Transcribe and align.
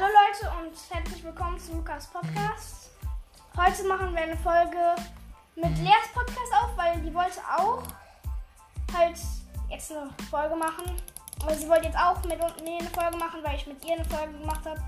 Hallo 0.00 0.12
Leute 0.12 0.48
und 0.60 0.72
herzlich 0.94 1.24
willkommen 1.24 1.58
zu 1.58 1.72
Lukas 1.72 2.06
Podcast. 2.06 2.90
Heute 3.56 3.82
machen 3.82 4.14
wir 4.14 4.22
eine 4.22 4.36
Folge 4.36 4.94
mit 5.56 5.76
Leas 5.78 6.06
Podcast 6.14 6.52
auf, 6.54 6.76
weil 6.76 7.00
die 7.00 7.12
wollte 7.12 7.40
auch 7.40 7.82
halt 8.96 9.18
jetzt 9.68 9.90
eine 9.90 10.08
Folge 10.30 10.54
machen. 10.54 10.94
Aber 11.42 11.52
sie 11.52 11.68
wollte 11.68 11.86
jetzt 11.86 11.98
auch 11.98 12.22
mit 12.22 12.38
mir 12.38 12.78
eine 12.78 12.90
Folge 12.90 13.16
machen, 13.16 13.42
weil 13.42 13.56
ich 13.56 13.66
mit 13.66 13.84
ihr 13.84 13.94
eine 13.94 14.04
Folge 14.04 14.38
gemacht 14.38 14.64
habe. 14.66 14.80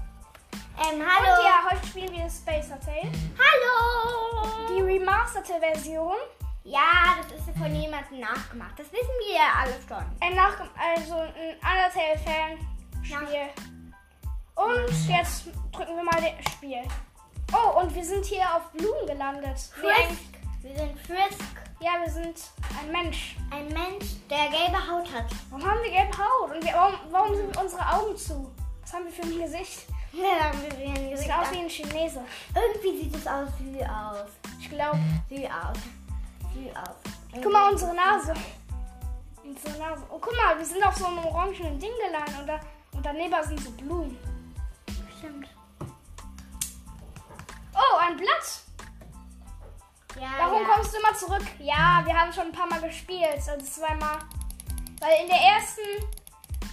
Ähm, 0.79 1.01
Und 1.01 1.05
hallo. 1.05 1.43
ja, 1.43 1.69
heute 1.69 1.85
spielen 1.89 2.13
wir 2.13 2.31
Space 2.31 2.69
Tale. 2.69 3.11
Hallo. 3.37 4.47
Die 4.69 4.81
remasterte 4.81 5.59
Version. 5.59 6.15
Ja, 6.63 7.17
das 7.29 7.49
ist 7.49 7.59
von 7.59 7.75
jemandem 7.75 8.21
nachgemacht. 8.21 8.79
Das 8.79 8.93
wissen 8.93 9.11
wir 9.27 9.35
ja 9.35 9.55
alle 9.61 9.75
schon. 9.89 10.05
Ein 10.21 10.37
Nach 10.37 10.57
also 10.95 11.15
ein 11.15 11.57
Undertale-Fan-Spiel. 11.57 13.80
Und 14.61 15.09
jetzt 15.09 15.47
drücken 15.73 15.97
wir 15.97 16.05
mal 16.05 16.21
das 16.21 16.53
Spiel. 16.53 16.83
Oh, 17.53 17.81
und 17.81 17.95
wir 17.95 18.05
sind 18.05 18.25
hier 18.27 18.43
auf 18.55 18.71
Blumen 18.73 19.07
gelandet. 19.07 19.47
Ein, 19.47 19.57
Frisk. 19.57 20.39
Wir 20.61 20.77
sind 20.77 21.01
Frisk. 21.01 21.45
ja, 21.81 21.93
wir 22.05 22.13
sind 22.13 22.39
ein 22.79 22.93
Mensch. 22.93 23.37
Ein 23.51 23.69
Mensch, 23.69 24.17
der 24.29 24.51
gelbe 24.51 24.77
Haut 24.77 25.11
hat. 25.13 25.25
Warum 25.49 25.65
haben 25.65 25.83
wir 25.83 25.91
gelbe 25.91 26.19
Haut? 26.19 26.55
Und 26.55 26.63
wir, 26.63 26.75
warum, 26.75 26.95
warum 27.11 27.35
sind 27.35 27.57
unsere 27.57 27.83
Augen 27.91 28.17
zu? 28.17 28.51
Was 28.83 28.93
haben 28.93 29.07
wir 29.07 29.13
für 29.13 29.23
ein 29.23 29.41
Gesicht? 29.41 29.87
Ja, 30.13 30.53
wir 30.61 30.71
sehen 30.77 31.11
Das 31.11 31.21
Gesicht 31.21 31.23
sieht 31.23 31.33
aus 31.33 31.51
wie 31.53 31.59
ein 31.59 31.69
Chinese. 31.71 32.21
Irgendwie 32.55 33.05
sieht 33.05 33.17
es 33.17 33.27
aus 33.27 33.49
wie 33.61 33.83
aus. 33.83 34.29
Ich 34.61 34.69
glaube. 34.69 34.99
Wie 35.31 35.49
aus. 35.49 35.79
Wie 36.53 36.71
aus. 36.71 37.43
Guck 37.43 37.53
mal, 37.53 37.71
unsere 37.71 37.95
Nase. 37.95 38.35
Unsere 39.43 39.79
Nase. 39.79 40.03
Oh, 40.11 40.19
guck 40.21 40.37
mal, 40.37 40.59
wir 40.59 40.67
sind 40.67 40.87
auf 40.87 40.97
so 40.97 41.07
einem 41.07 41.25
orangenen 41.25 41.79
Ding 41.81 41.93
gelandet. 42.05 42.39
Und, 42.39 42.47
da, 42.47 42.61
und 42.93 43.07
daneben 43.07 43.45
sind 43.45 43.61
so 43.61 43.71
Blumen. 43.71 44.30
Stimmt. 45.21 45.49
Oh, 47.75 47.97
ein 48.01 48.17
Blatt. 48.17 48.61
Ja, 50.19 50.31
Warum 50.39 50.63
ja. 50.63 50.69
kommst 50.69 50.95
du 50.95 50.99
immer 50.99 51.15
zurück? 51.15 51.47
Ja, 51.59 52.01
wir 52.07 52.19
haben 52.19 52.33
schon 52.33 52.45
ein 52.47 52.53
paar 52.53 52.67
Mal 52.67 52.81
gespielt, 52.81 53.29
also 53.47 53.63
zweimal. 53.65 54.19
Weil 54.99 55.23
in 55.23 55.29
der 55.29 55.37
ersten, 55.37 55.83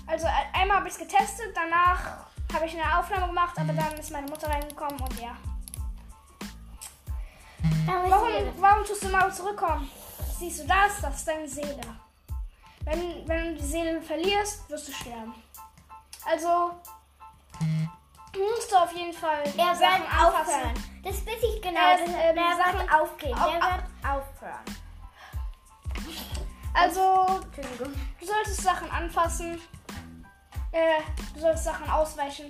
also 0.08 0.28
ein- 0.28 0.54
einmal 0.62 0.78
habe 0.78 0.88
ich 0.88 0.94
es 0.94 1.00
getestet, 1.00 1.52
danach 1.54 2.00
habe 2.54 2.66
ich 2.66 2.74
eine 2.74 2.98
Aufnahme 2.98 3.28
gemacht, 3.28 3.54
aber 3.60 3.74
dann 3.74 3.94
ist 3.98 4.12
meine 4.12 4.28
Mutter 4.28 4.50
reingekommen 4.50 4.98
und 5.02 5.20
ja. 5.20 5.36
Warum, 7.86 8.30
warum 8.60 8.86
tust 8.86 9.04
du 9.04 9.10
mal 9.10 9.32
zurückkommen? 9.34 9.90
Siehst 10.40 10.60
du 10.62 10.68
das? 10.68 11.02
Das 11.02 11.16
ist 11.18 11.28
deine 11.28 11.48
Seele. 11.48 11.82
Wenn, 12.86 13.28
wenn 13.28 13.56
du 13.56 13.62
die 13.62 13.68
Seele 13.68 14.02
verlierst, 14.02 14.70
wirst 14.70 14.88
du 14.88 14.92
sterben. 14.94 15.34
Also 16.26 16.80
musst 18.38 18.72
du 18.72 18.76
auf 18.78 18.92
jeden 18.94 19.14
Fall 19.14 19.44
Er 19.58 19.76
Sachen 19.76 20.02
wird 20.04 20.14
anfassen. 20.14 20.54
aufhören. 20.54 20.74
Das 21.04 21.26
weiß 21.26 21.44
ich 21.56 21.62
genau. 21.62 21.80
Äh, 21.80 21.98
das, 21.98 22.10
ähm, 22.10 22.58
Sachen- 22.58 22.80
wird 22.80 22.94
aufgehen. 22.94 23.38
Au- 23.40 23.50
Der 23.52 23.58
au- 23.64 23.72
wird 23.72 23.84
aufhören. 24.04 24.66
Also. 26.74 27.40
Du 28.20 28.26
solltest 28.26 28.62
Sachen 28.62 28.90
anfassen. 28.92 29.62
Äh, 30.72 31.00
du 31.34 31.40
solltest 31.40 31.64
Sachen 31.64 31.90
ausweichen. 31.90 32.48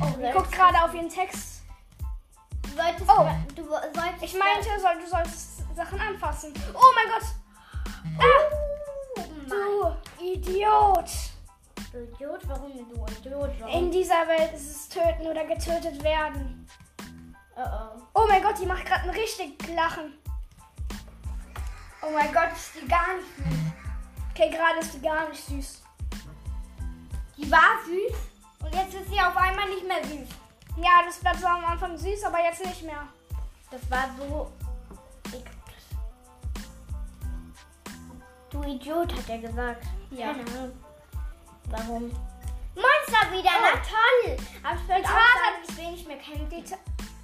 Oh, 0.00 0.20
ihr 0.20 0.32
guckt 0.32 0.52
gerade 0.52 0.82
auf 0.82 0.92
ihren 0.94 1.08
Text. 1.08 1.62
Du 2.62 2.70
solltest. 2.70 3.04
Oh. 3.10 3.26
Du 3.54 3.64
solltest. 3.68 4.22
Ich 4.22 4.34
meinte, 4.38 4.68
soll, 4.80 4.98
du 5.00 5.06
solltest 5.08 5.62
Sachen 5.74 5.98
anfassen. 6.00 6.52
Oh 6.74 6.92
mein 6.94 7.08
Gott! 7.12 7.28
Ah, 8.18 8.56
Oh 9.16 9.22
mein 9.48 9.48
du 10.18 10.24
Idiot! 10.24 11.10
Du 11.92 11.98
Idiot, 11.98 12.46
warum 12.46 12.72
du 12.72 12.78
Idiot? 12.78 13.50
Warum? 13.58 13.74
In 13.74 13.90
dieser 13.90 14.26
Welt 14.28 14.52
ist 14.54 14.70
es 14.70 14.88
töten 14.88 15.26
oder 15.26 15.44
getötet 15.44 16.02
werden. 16.04 16.64
oh 17.56 17.60
oh. 17.60 18.02
Oh 18.14 18.26
mein 18.28 18.42
Gott, 18.42 18.60
die 18.60 18.66
macht 18.66 18.86
gerade 18.86 19.02
ein 19.02 19.10
richtig 19.10 19.68
Lachen. 19.74 20.14
Oh 22.02 22.10
mein 22.12 22.32
Gott, 22.32 22.52
ist 22.54 22.74
die 22.80 22.86
gar 22.86 23.16
nicht 23.16 23.26
süß. 23.36 23.70
Okay, 24.30 24.50
gerade 24.50 24.78
ist 24.78 24.94
die 24.94 25.00
gar 25.00 25.28
nicht 25.28 25.44
süß. 25.44 25.82
Die 27.36 27.50
war 27.50 27.80
süß 27.84 28.18
und 28.62 28.74
jetzt 28.74 28.94
ist 28.94 29.10
sie 29.10 29.20
auf 29.20 29.36
einmal 29.36 29.68
nicht 29.68 29.86
mehr 29.86 30.04
süß. 30.04 30.28
Ja, 30.76 31.02
das 31.04 31.18
Blatt 31.18 31.42
war 31.42 31.56
am 31.56 31.64
Anfang 31.64 31.98
süß, 31.98 32.22
aber 32.22 32.38
jetzt 32.44 32.64
nicht 32.64 32.84
mehr. 32.84 33.08
Das 33.70 33.90
war 33.90 34.08
so. 34.16 34.52
Du 38.50 38.62
Idiot, 38.62 39.12
hat 39.12 39.28
er 39.28 39.38
gesagt. 39.38 39.86
Ja. 40.10 40.32
Keine 40.32 40.44
Ahnung. 40.50 40.89
Warum? 41.70 42.10
Monster 42.74 43.32
wieder, 43.32 43.50
Oh. 43.56 43.62
na 43.62 43.72
toll! 43.80 44.36
Aber 44.62 44.76
ich 44.80 44.88
will 44.88 44.96
Die 44.96 45.04
auch 45.04 45.10
Tat 45.10 45.34
sagen, 45.34 45.62
hat- 45.62 45.68
ich 45.68 45.90
nicht 45.90 46.06
mehr 46.08 46.16
kämpfen. 46.18 46.48
Die, 46.48 46.64
Ta 46.64 46.76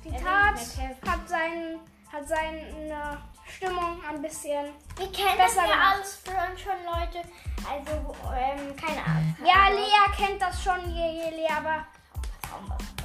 die 0.04 0.10
will 0.12 0.20
Tat 0.22 0.54
nicht 0.54 0.76
mehr 0.78 0.86
kämpfen. 0.88 1.10
hat, 1.10 1.28
sein, 1.28 1.80
hat 2.12 2.28
seine 2.28 3.18
Stimmung 3.48 4.02
ein 4.08 4.22
bisschen 4.22 4.72
Wir 4.96 5.12
kennen 5.12 5.38
das 5.38 5.54
ja 5.54 5.62
alles 5.62 6.16
für 6.16 6.30
schon, 6.58 6.84
Leute. 6.84 7.22
Also, 7.68 8.14
ähm, 8.36 8.76
keine 8.76 9.04
Ahnung. 9.04 9.36
Ja, 9.44 9.68
Lea 9.68 10.12
kennt 10.16 10.42
das 10.42 10.62
schon, 10.62 10.80
je, 10.94 11.24
je 11.24 11.30
Lea, 11.30 11.48
aber 11.56 11.86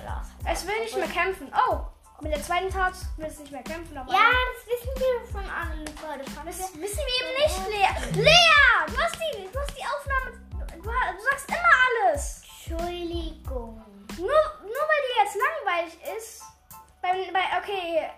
Ja, 0.03 0.23
es 0.51 0.65
will 0.65 0.79
nicht 0.81 0.95
mehr 0.97 1.07
kämpfen. 1.07 1.51
Oh, 1.69 1.79
mit 2.21 2.31
der 2.33 2.41
zweiten 2.41 2.69
Tat 2.69 2.93
will 3.17 3.27
es 3.27 3.39
nicht 3.39 3.51
mehr 3.51 3.63
kämpfen. 3.63 3.97
Aber 3.97 4.11
das 4.11 4.65
wissen 4.67 4.89
wir 4.95 5.31
schon 5.31 5.49
alle, 5.49 5.79
Luca. 5.79 6.43
Das 6.45 6.57
wissen 6.57 6.75
wir 6.79 6.83
eben 7.21 7.33
nicht, 7.37 7.67
Lea. 7.69 8.21
Lea, 8.23 8.85
du 8.87 8.97
hast 9.01 9.15
die, 9.15 9.47
du 9.51 9.59
hast 9.59 9.77
die 9.77 9.83
Aufnahme, 9.85 10.37
du, 10.83 11.23
sagst 11.29 11.49
immer 11.49 12.09
alles. 12.09 12.41
Entschuldigung. 12.43 13.81
Nur, 14.17 14.27
nur 14.27 14.83
weil 14.89 15.01
die 15.07 15.23
jetzt 15.23 15.37
langweilig 15.37 15.97
ist. 16.17 16.43
Bei, 17.01 17.09
bei, 17.33 17.57
okay, 17.59 18.09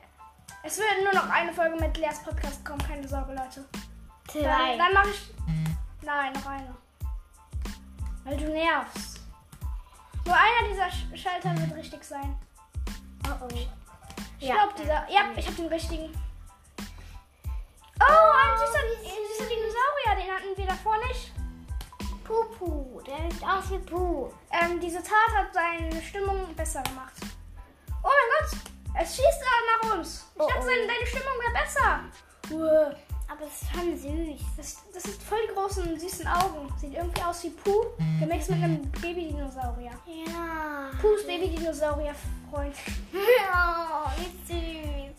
es 0.63 0.77
wird 0.77 1.03
nur 1.03 1.13
noch 1.13 1.29
eine 1.29 1.53
Folge 1.53 1.75
mit 1.75 1.97
Leas 1.97 2.23
Podcast 2.23 2.63
kommen, 2.65 2.81
keine 2.85 3.07
Sorge, 3.07 3.33
Leute. 3.33 3.65
Dann, 4.33 4.43
Zwei. 4.43 4.77
dann 4.77 4.93
mache 4.93 5.09
ich. 5.09 5.33
Nein, 6.01 6.33
noch 6.33 6.45
eine. 6.45 6.75
Weil 8.23 8.37
du 8.37 8.45
nervst. 8.45 9.21
Nur 10.25 10.35
einer 10.35 10.69
dieser 10.69 10.89
Sch 10.89 11.21
Schalter 11.21 11.55
wird 11.57 11.75
richtig 11.75 12.03
sein. 12.03 12.37
Oh, 13.27 13.45
oh. 13.45 13.47
Ich 14.39 14.49
glaube, 14.49 14.73
dieser. 14.77 15.09
Ja, 15.09 15.21
ich 15.35 15.45
habe 15.45 15.55
den 15.55 15.67
richtigen. 15.67 16.13
Oh, 17.99 18.31
ein 18.41 18.57
süßer, 18.57 18.79
süßer 19.01 19.49
Dinosaurier, 19.49 20.15
den 20.17 20.33
hatten 20.33 20.57
wir 20.57 20.65
davor 20.65 20.97
nicht. 21.07 21.31
Pupu. 22.23 23.01
Der 23.01 23.31
sieht 23.31 23.43
aus 23.43 23.69
wie 23.71 23.79
Puh. 23.79 24.29
Ähm, 24.51 24.79
diese 24.79 25.01
Tat 25.03 25.29
hat 25.35 25.53
seine 25.53 26.01
Stimmung 26.01 26.53
besser 26.55 26.81
gemacht. 26.83 27.13
Oh 28.03 28.09
mein 28.09 28.49
Gott, 28.49 28.59
es 29.01 29.15
schießt 29.15 29.41
da 29.41 29.87
nach 29.89 29.97
uns. 29.97 30.25
Ich 30.35 30.41
Oh, 30.41 30.47
dachte, 30.47 30.59
oh. 30.61 30.65
seine, 30.65 30.87
deine 30.87 31.05
Stimmung 31.07 31.33
wäre 31.41 31.63
besser. 31.63 31.99
Uah. 32.51 32.95
Aber 33.31 33.45
es 33.47 33.61
ist 33.63 33.71
schon 33.73 33.97
süß. 33.97 34.41
Das, 34.57 34.83
das 34.93 35.05
ist 35.05 35.23
voll 35.23 35.39
die 35.49 35.53
großen, 35.53 35.99
süßen 35.99 36.27
Augen. 36.27 36.71
Sieht 36.77 36.93
irgendwie 36.93 37.21
aus 37.23 37.43
wie 37.43 37.49
Puh, 37.49 37.85
gemixt 38.19 38.49
mit 38.49 38.61
einem 38.61 38.91
Babydinosaurier. 38.91 39.91
Ja. 40.05 40.91
Puhs 41.01 41.25
Babydinosaurier-Freund. 41.25 42.75
Ja, 43.13 44.13
wie 44.17 44.53
süß. 44.53 45.15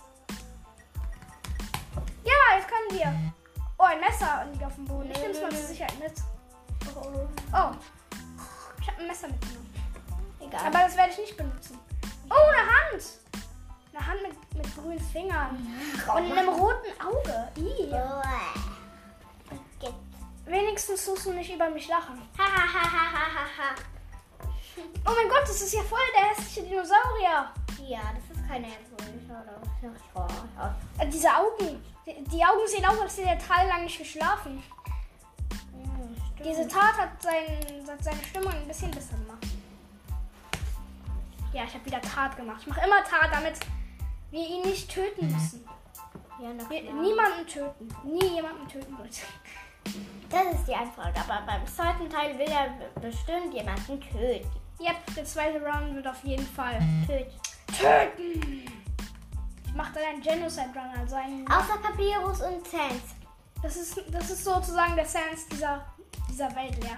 Ja, 2.25 2.57
jetzt 2.57 2.69
können 2.69 3.01
wir. 3.01 3.33
Oh, 3.79 3.85
ein 3.85 4.01
Messer 4.01 4.47
liegt 4.53 4.65
auf 4.65 4.75
dem 4.77 4.85
Boden. 4.85 5.11
Ich 5.11 5.19
nehme 5.21 5.33
es 5.33 5.41
mal 5.41 5.51
zur 5.51 5.59
Sicherheit 5.67 5.99
mit. 5.99 6.13
Oh, 6.97 7.29
oh. 7.53 7.71
Ich 8.81 8.89
habe 8.89 9.01
ein 9.01 9.07
Messer 9.07 9.29
mitgenommen. 9.29 9.75
Egal. 10.41 10.61
Aber 10.67 10.79
das 10.81 10.97
werde 10.97 11.13
ich 11.13 11.19
nicht 11.19 11.37
benutzen. 11.37 11.79
Oh, 12.31 12.35
eine 12.35 12.71
Hand. 12.71 13.05
Eine 13.93 14.07
Hand 14.07 14.23
mit, 14.23 14.55
mit 14.65 14.77
grünen 14.77 15.01
Fingern. 15.01 15.67
Und 16.09 16.33
einem 16.33 16.49
roten 16.49 16.93
Auge. 17.01 17.49
Ih. 17.57 17.91
Wenigstens 20.47 21.05
tust 21.07 21.27
du 21.27 21.33
nicht 21.33 21.53
über 21.53 21.71
mich 21.71 21.89
lachen. 21.89 22.21
Oh 25.07 25.11
mein 25.17 25.29
Gott, 25.29 25.43
das 25.43 25.63
ist 25.63 25.73
ja 25.73 25.83
voll 25.83 25.99
der 26.19 26.29
hässliche 26.31 26.63
Dinosaurier. 26.69 27.53
Ja, 27.87 28.01
das 28.15 28.37
ist 28.37 28.49
keine 28.49 28.67
oder? 29.29 30.77
Äh, 30.99 31.09
diese 31.09 31.29
Augen. 31.29 31.83
Die, 32.07 32.45
Augen 32.45 32.67
sehen 32.67 32.85
aus, 32.85 33.01
als 33.01 33.17
hätte 33.19 33.31
er 33.31 33.39
tagelang 33.39 33.85
nicht 33.85 33.99
geschlafen. 33.99 34.63
Diese 36.45 36.69
Tat 36.69 36.99
hat, 36.99 37.23
sein, 37.23 37.89
hat 37.89 38.05
seine 38.05 38.23
Stimmung 38.23 38.53
ein 38.53 38.69
bisschen 38.69 38.91
besser 38.91 39.17
gemacht. 39.17 39.47
Ja, 41.53 41.65
ich 41.65 41.75
habe 41.75 41.87
wieder 41.87 42.01
Tat 42.03 42.37
gemacht. 42.37 42.59
Ich 42.61 42.67
mache 42.67 42.85
immer 42.85 43.03
Tat, 43.03 43.31
damit 43.33 43.55
wir 44.31 44.47
ihn 44.47 44.63
nicht 44.63 44.91
töten 44.91 45.33
müssen. 45.33 45.65
Ja, 46.41 46.51
na 46.55 46.69
Wir, 46.69 46.83
niemanden 46.83 47.47
töten. 47.47 47.89
Nie 48.05 48.35
jemanden 48.35 48.69
töten, 48.69 48.97
Leute. 48.99 49.21
Das 50.29 50.55
ist 50.55 50.69
die 50.69 50.75
Antwort. 50.75 51.13
Aber 51.17 51.47
beim 51.47 51.67
zweiten 51.67 52.11
Teil 52.11 52.39
will 52.39 52.49
er 52.49 52.75
bestimmt 53.01 53.55
jemanden 53.55 54.01
töten. 54.01 54.51
Yep, 54.81 55.15
der 55.17 55.25
zweite 55.25 55.65
Round 55.65 55.95
wird 55.95 56.07
auf 56.07 56.23
jeden 56.25 56.47
Fall 56.47 56.79
Töten. 57.07 57.33
töten. 57.69 58.65
Ich 59.65 59.75
mache 59.75 59.93
dann 59.95 60.03
einen 60.05 60.23
Genocide 60.23 60.71
Run, 60.75 61.01
also 61.01 61.15
einen. 61.17 61.47
Außer 61.49 61.79
Papyrus 61.79 62.43
und 62.43 62.67
Sans. 62.67 63.15
Das 63.63 63.77
ist, 63.77 64.03
das 64.11 64.31
ist 64.31 64.45
sozusagen 64.45 64.97
der 64.97 65.07
Sans 65.07 65.47
dieser, 65.51 65.85
dieser 66.35 66.55
Welt, 66.57 66.77
ja. 66.83 66.97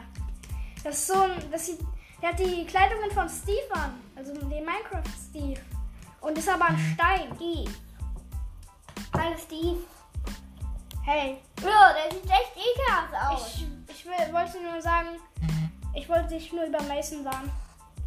Das 0.82 0.96
ist 0.96 1.06
so 1.08 1.20
ein, 1.20 1.50
das 1.50 1.66
sieht, 1.66 1.80
Der 2.22 2.30
hat 2.30 2.38
die 2.38 2.64
Kleidungen 2.64 3.10
von 3.10 3.28
Steve 3.28 3.72
an. 3.72 4.00
Also 4.16 4.32
den 4.32 4.48
Minecraft 4.48 5.02
Steve. 5.28 5.60
Und 6.22 6.38
ist 6.38 6.48
aber 6.48 6.66
ein 6.66 6.78
Stein. 6.94 7.28
Steve. 7.36 7.70
Hallo 9.12 9.36
Steve. 9.36 9.78
Hey, 11.04 11.38
Ja, 11.62 11.92
der 11.92 12.16
sieht 12.16 12.24
echt 12.24 12.52
ekelhaft 12.56 13.30
aus. 13.30 13.54
ich, 13.56 13.66
ich 13.88 14.06
will, 14.06 14.32
wollte 14.32 14.60
nur 14.62 14.80
sagen, 14.80 15.08
ich 15.94 16.08
wollte 16.08 16.28
dich 16.28 16.52
nur 16.52 16.64
über 16.64 16.82
Mason 16.84 17.24
warnen. 17.24 17.50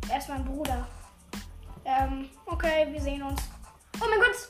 Er 0.09 0.17
ist 0.17 0.29
mein 0.29 0.43
Bruder. 0.43 0.87
Ähm, 1.85 2.29
okay, 2.47 2.87
wir 2.91 3.01
sehen 3.01 3.21
uns. 3.21 3.41
Oh 4.01 4.05
mein 4.09 4.19
Gott! 4.19 4.49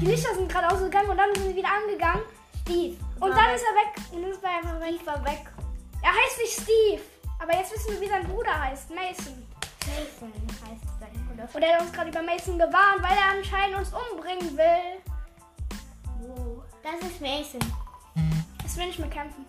Die 0.00 0.06
Lichter 0.06 0.34
sind 0.34 0.50
gerade 0.50 0.68
ausgegangen 0.74 1.10
und 1.10 1.16
dann 1.16 1.34
sind 1.34 1.48
sie 1.48 1.56
wieder 1.56 1.68
angegangen. 1.72 2.22
Steve. 2.62 2.96
Und 3.20 3.30
dann 3.30 3.54
ist 3.54 3.62
er 3.62 3.76
weg. 3.76 4.04
Und 4.12 4.22
dann 4.22 4.30
ist 4.30 4.42
er 4.42 4.50
einfach 4.50 4.80
weg. 4.80 4.94
Steve 4.94 5.06
war 5.06 5.24
weg. 5.24 5.59
Er 6.02 6.10
heißt 6.10 6.38
nicht 6.38 6.52
Steve. 6.52 7.02
Aber 7.38 7.54
jetzt 7.56 7.72
wissen 7.72 7.92
wir, 7.92 8.00
wie 8.00 8.08
sein 8.08 8.26
Bruder 8.26 8.58
heißt. 8.60 8.90
Mason. 8.90 9.46
Mason 9.86 10.32
heißt 10.68 11.00
sein 11.00 11.26
Bruder. 11.26 11.48
Und 11.52 11.62
er 11.62 11.74
hat 11.74 11.82
uns 11.82 11.92
gerade 11.92 12.10
über 12.10 12.22
Mason 12.22 12.58
gewarnt, 12.58 13.02
weil 13.02 13.16
er 13.16 13.38
anscheinend 13.38 13.78
uns 13.78 13.92
umbringen 13.92 14.56
will. 14.56 15.00
Wow. 16.20 16.62
Das 16.82 17.08
ist 17.08 17.20
Mason. 17.20 17.60
Es 18.64 18.76
will 18.76 18.86
nicht 18.86 18.98
mehr 18.98 19.08
kämpfen. 19.08 19.44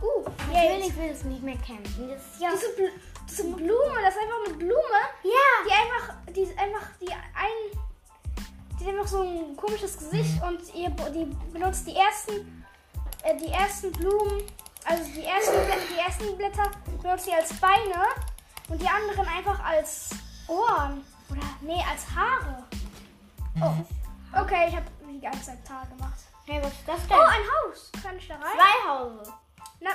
Uh, 0.00 0.24
Natürlich 0.52 0.96
will 0.96 1.10
es 1.10 1.22
nicht 1.24 1.42
mehr 1.42 1.56
kämpfen. 1.58 2.08
Das 2.08 2.20
ist 2.20 2.40
ja. 2.40 2.50
Diese, 2.52 2.68
Bl 2.74 2.90
diese 3.28 3.44
Blume, 3.44 3.94
das 4.02 4.14
ist 4.14 4.20
einfach 4.20 4.46
eine 4.46 4.54
Blume, 4.54 5.00
Ja. 5.22 5.64
die 5.64 5.72
einfach, 5.72 6.14
die 6.34 6.40
ist 6.42 6.58
einfach, 6.58 6.86
die 7.00 7.10
ein, 7.12 7.80
die 8.78 8.84
hat 8.84 8.94
einfach 8.94 9.06
so 9.06 9.22
ein 9.22 9.56
komisches 9.56 9.96
Gesicht 9.96 10.42
und 10.42 10.60
ihr, 10.74 10.90
die 10.90 11.24
benutzt 11.52 11.86
die 11.86 11.94
ersten, 11.94 12.64
äh, 13.22 13.36
die 13.36 13.52
ersten 13.52 13.92
Blumen, 13.92 14.42
also 14.86 15.04
die 15.04 15.24
ersten, 15.24 15.52
die 15.94 15.98
ersten 15.98 16.36
Blätter 16.36 16.70
benutzt 17.00 17.24
sie 17.24 17.32
als 17.34 17.52
Beine 17.60 18.06
und 18.68 18.80
die 18.80 18.88
anderen 18.88 19.26
einfach 19.28 19.62
als 19.64 20.10
Ohren 20.48 21.04
oder 21.30 21.42
nee 21.60 21.82
als 21.90 22.04
Haare. 22.14 22.64
Oh, 23.60 24.40
okay, 24.40 24.66
ich 24.68 24.76
habe 24.76 24.86
die 25.08 25.20
ganze 25.20 25.42
Zeit 25.46 25.64
Tage 25.66 25.88
gemacht. 25.94 26.18
Hey, 26.46 26.60
was 26.62 26.72
ist 26.72 26.82
das 26.86 27.00
Oh, 27.04 27.08
denn? 27.08 27.20
ein 27.20 27.70
Haus. 27.70 27.92
Kann 28.02 28.16
ich 28.16 28.26
da 28.28 28.34
rein? 28.34 28.52
Zwei 28.54 28.90
Hause. 28.90 29.32
Na, 29.80 29.90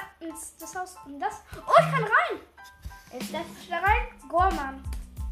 das 0.59 0.75
Haus 0.75 0.95
und 1.05 1.19
das. 1.19 1.41
Oh, 1.55 1.71
ich 1.79 1.91
kann 1.91 2.03
rein. 2.03 3.19
Ist 3.19 3.33
das. 3.33 3.41
Kann 3.41 3.55
ich 3.61 3.69
da 3.69 3.77
rein? 3.79 4.07
Gorman. 4.29 4.83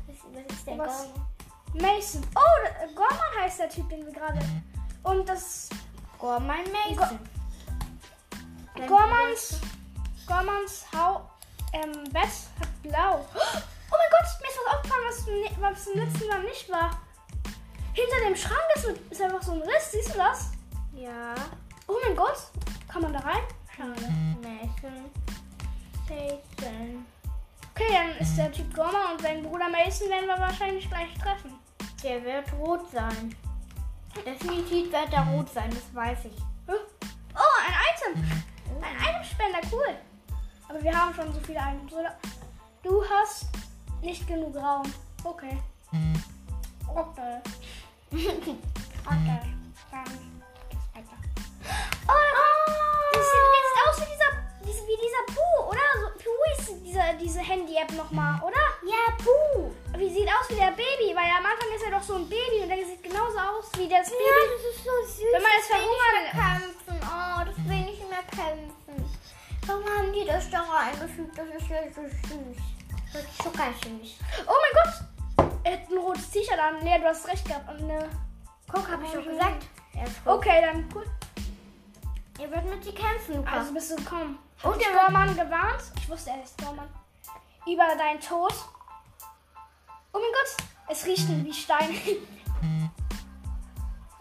Was, 0.08 0.16
was 0.34 0.56
ist 0.58 0.68
der 0.68 0.78
Was? 0.78 1.04
Gorman? 1.04 1.26
Mason. 1.74 2.24
Oh, 2.36 2.96
Gorman 2.96 3.42
heißt 3.42 3.60
der 3.60 3.70
Typ, 3.70 3.90
den 3.90 4.06
wir 4.06 4.14
gerade. 4.14 4.40
Und 5.04 5.28
das 5.28 5.70
Gorman 6.18 6.64
Mason. 6.72 6.98
Sein 7.10 7.20
Gormans, 8.88 9.60
Gormans 10.28 10.86
Hau, 10.94 11.30
ähm, 11.74 11.92
Bett 12.12 12.30
hat 12.60 12.82
blau. 12.84 13.26
Oh 13.92 13.98
mein 13.98 14.10
Gott, 14.12 14.42
mir 14.42 14.50
ist 14.50 14.60
was 14.66 14.74
aufgefallen, 14.76 15.04
was, 15.08 15.26
ni- 15.28 15.62
was 15.62 15.88
im 15.88 16.00
letzten 16.04 16.28
Mal 16.28 16.44
nicht 16.44 16.70
war. 16.70 17.00
Hinter 17.94 18.26
dem 18.28 18.36
Schrank 18.36 18.60
ist, 18.76 18.88
mit- 18.88 19.12
ist 19.12 19.22
einfach 19.22 19.42
so 19.44 19.52
ein 19.54 19.62
Riss, 19.62 19.92
siehst 19.92 20.14
du 20.14 20.18
das? 20.18 20.52
Ja. 20.96 21.36
Oh 21.88 21.94
mein 22.06 22.16
Gott, 22.16 22.36
kann 22.92 23.04
man 23.04 23.14
da 23.14 23.20
rein? 23.20 23.44
Schade. 23.74 23.92
Mason. 24.42 25.06
Mason. 26.10 27.06
Okay, 27.74 27.94
dann 27.94 28.18
ist 28.18 28.36
der 28.36 28.52
Typ 28.52 28.74
Gorman 28.76 29.14
und 29.14 29.22
sein 29.22 29.44
Bruder 29.44 29.70
Mason 29.70 30.10
werden 30.10 30.28
wir 30.28 30.40
wahrscheinlich 30.40 30.90
gleich 30.90 31.14
treffen. 31.20 31.54
Der 32.04 32.22
wird 32.24 32.52
rot 32.54 32.90
sein. 32.92 33.36
Definitiv 34.26 34.92
wird 34.92 35.14
er 35.14 35.28
rot 35.28 35.50
sein, 35.54 35.70
das 35.70 35.94
weiß 35.94 36.26
ich. 36.26 36.38
Oh, 36.68 37.62
ein 37.66 38.16
Item. 38.16 38.44
Cool. 39.76 39.96
Aber 40.70 40.82
wir 40.82 40.94
haben 40.94 41.14
schon 41.14 41.34
so 41.34 41.40
viele 41.42 41.60
Items, 41.60 41.92
oder? 41.94 42.16
Du 42.84 43.04
hast 43.10 43.46
nicht 44.02 44.28
genug 44.28 44.56
Raum. 44.56 44.84
Okay. 45.24 45.58
Okay. 46.88 47.42
Okay. 49.08 49.40
Dann 49.92 50.04
geht's 50.70 50.88
weiter. 50.96 51.18
Oh, 52.08 53.14
das 53.14 53.22
sieht, 53.22 53.48
das 53.54 53.66
sieht 53.70 53.82
aus 53.86 53.98
wie 54.02 54.10
dieser, 54.14 54.32
diese- 54.66 54.88
wie 54.88 54.98
dieser 54.98 55.24
Pooh, 55.30 55.70
oder? 55.70 55.86
So, 56.02 56.08
Pooh 56.24 56.44
ist 56.58 56.84
diese, 56.84 57.02
diese 57.22 57.40
Handy-App 57.42 57.92
nochmal, 57.92 58.42
oder? 58.42 58.58
Ja, 58.84 59.14
Buh. 59.24 59.70
Wie 59.96 60.10
sieht 60.10 60.28
aus 60.28 60.50
wie 60.50 60.56
der 60.56 60.72
Baby? 60.72 61.14
Weil 61.14 61.30
am 61.38 61.46
Anfang 61.46 61.70
ist 61.76 61.84
er 61.86 61.92
doch 61.92 62.02
so 62.02 62.16
ein 62.16 62.28
Baby 62.28 62.64
und 62.64 62.70
der 62.70 62.78
sieht 62.84 63.04
genauso 63.04 63.38
aus 63.38 63.66
wie 63.78 63.88
das 63.88 64.10
Baby. 64.10 64.24
Ja, 64.26 64.38
das 64.50 64.64
ist 64.74 64.84
so 64.84 64.96
süß. 65.06 65.34
Wenn 65.34 65.44
man 65.44 65.52
es 65.60 65.68
verhungern- 65.68 66.32
kämpfen. 66.34 66.98
Oh, 67.06 67.46
das 67.46 67.58
will 67.70 67.82
ich 67.94 68.00
nicht 68.00 68.10
mehr 68.10 68.24
kämpfen. 68.26 68.74
Warum 69.68 69.84
haben 69.86 70.14
die 70.14 70.26
das 70.26 70.50
da 70.50 70.62
reingefügt? 70.62 71.38
Das 71.38 71.48
ist 71.48 71.70
ja 71.70 71.78
so 71.94 72.02
süß. 72.04 72.58
Das 73.14 73.24
ist 73.24 73.44
sogar 73.44 73.74
süß. 73.74 74.18
Oh 74.46 74.54
mein 74.62 74.84
Gott! 74.84 75.56
Er 75.64 75.74
hat 75.74 75.90
ein 75.90 75.98
rotes 75.98 76.30
T-Shirt 76.30 76.60
an. 76.60 76.84
Lea, 76.84 77.00
du 77.00 77.06
hast 77.06 77.28
recht 77.28 77.46
gehabt. 77.46 77.70
Und 77.70 77.90
eine 77.90 78.10
Guck, 78.72 78.92
hab 78.92 79.02
ich 79.04 79.12
doch 79.12 79.24
gesagt. 79.24 79.66
Er. 79.94 80.34
Okay, 80.34 80.62
dann 80.62 80.88
cool. 80.94 81.06
Ihr 82.40 82.52
wird 82.52 82.66
mit 82.66 82.84
dir 82.86 82.94
kämpfen, 82.94 83.38
Lukas. 83.38 83.54
Also 83.54 83.74
bist 83.74 83.92
du 83.92 83.96
gekommen. 83.96 84.38
Und 84.64 84.74
Und 84.74 84.82
der 84.82 84.92
Gorman 84.92 85.30
gewarnt. 85.36 85.82
Ich 85.98 86.10
wusste, 86.10 86.32
er 86.32 86.44
ist 86.44 86.58
Gorman. 86.58 86.90
Über 87.66 87.96
deinen 87.98 88.20
Tod. 88.20 88.54
Oh 90.12 90.20
mein 90.20 90.32
Gott, 90.32 90.66
es 90.90 91.06
riecht 91.06 91.28
wie 91.28 91.54
Stein. 91.54 91.96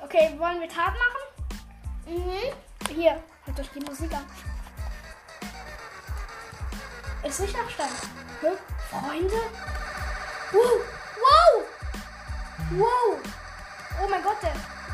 Okay, 0.03 0.35
wollen 0.39 0.61
wir 0.61 0.69
Tat 0.69 0.93
machen? 0.95 2.17
mhm. 2.17 2.95
Hier, 2.95 3.23
hört 3.45 3.61
euch 3.61 3.71
die 3.75 3.81
Musik 3.81 4.13
an. 4.15 4.27
Riecht 7.25 7.57
nach 7.57 7.71
Stein. 7.71 7.89
Hä? 8.41 8.53
Freunde? 8.91 9.41
Wow! 10.53 10.81
Wow! 11.21 11.65
Wow! 12.71 13.19
Oh 14.01 14.09
mein 14.09 14.23
Gott, 14.23 14.43
der. 14.43 14.53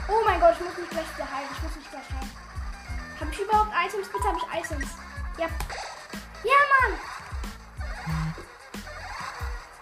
Oh 0.09 0.25
mein 0.25 0.41
Gott, 0.41 0.55
ich 0.59 0.65
muss 0.65 0.77
mich 0.79 0.91
gleich 0.91 1.17
wieder 1.17 1.31
heilen. 1.31 1.49
Ich 1.53 1.63
muss 1.63 1.77
mich 1.77 1.91
gleich 1.91 2.09
heilen. 2.11 2.31
Habe 3.21 3.31
ich 3.31 3.41
überhaupt 3.41 3.73
Items? 3.87 4.09
Bitte 4.09 4.25
habe 4.25 4.39
ich 4.39 4.61
Items. 4.61 4.91
Ja. 5.39 5.47
Ja, 6.45 6.57
Mann! 6.73 6.99